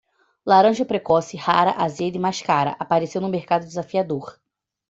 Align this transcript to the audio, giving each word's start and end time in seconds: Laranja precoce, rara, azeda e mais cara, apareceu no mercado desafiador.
Laranja 0.51 0.83
precoce, 0.85 1.37
rara, 1.37 1.73
azeda 1.77 2.17
e 2.17 2.19
mais 2.19 2.41
cara, 2.41 2.75
apareceu 2.79 3.21
no 3.21 3.29
mercado 3.29 3.67
desafiador. 3.67 4.41